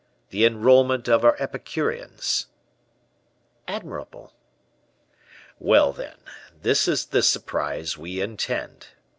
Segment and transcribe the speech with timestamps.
[0.31, 2.47] the enrolment of our Epicureans."
[3.67, 4.33] "Admirable."
[5.59, 6.17] "Well, then;
[6.59, 8.73] this is the surprise we intend.
[8.89, 9.01] M.